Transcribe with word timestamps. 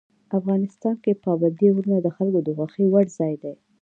افغانستان 0.37 0.95
کې 1.03 1.19
پابندي 1.23 1.67
غرونه 1.75 1.97
د 2.01 2.07
خلکو 2.15 2.39
د 2.43 2.49
خوښې 2.57 2.85
وړ 2.89 3.05
ځای 3.17 3.33
دی. 3.43 3.53